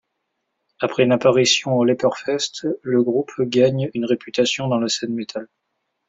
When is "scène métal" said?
4.89-5.47